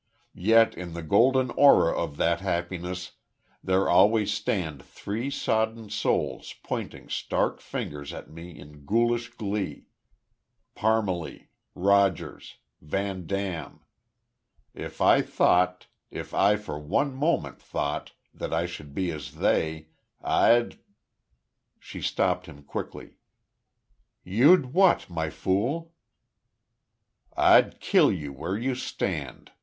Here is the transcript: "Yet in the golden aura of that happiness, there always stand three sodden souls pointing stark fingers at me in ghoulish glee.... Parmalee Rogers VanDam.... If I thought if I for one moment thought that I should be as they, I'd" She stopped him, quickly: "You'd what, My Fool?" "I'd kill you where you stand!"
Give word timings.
"Yet 0.33 0.73
in 0.75 0.93
the 0.93 1.03
golden 1.03 1.51
aura 1.51 1.95
of 1.95 2.17
that 2.17 2.39
happiness, 2.41 3.11
there 3.63 3.87
always 3.87 4.33
stand 4.33 4.81
three 4.83 5.29
sodden 5.29 5.91
souls 5.91 6.55
pointing 6.63 7.07
stark 7.07 7.59
fingers 7.61 8.11
at 8.11 8.27
me 8.27 8.49
in 8.57 8.83
ghoulish 8.87 9.29
glee.... 9.29 9.89
Parmalee 10.75 11.49
Rogers 11.75 12.55
VanDam.... 12.83 13.81
If 14.73 15.01
I 15.01 15.21
thought 15.21 15.85
if 16.09 16.33
I 16.33 16.55
for 16.55 16.79
one 16.79 17.13
moment 17.13 17.61
thought 17.61 18.13
that 18.33 18.51
I 18.51 18.65
should 18.65 18.95
be 18.95 19.11
as 19.11 19.35
they, 19.35 19.89
I'd" 20.19 20.79
She 21.79 22.01
stopped 22.01 22.47
him, 22.47 22.63
quickly: 22.63 23.17
"You'd 24.23 24.73
what, 24.73 25.11
My 25.11 25.29
Fool?" 25.29 25.93
"I'd 27.37 27.79
kill 27.79 28.11
you 28.11 28.33
where 28.33 28.57
you 28.57 28.73
stand!" 28.73 29.51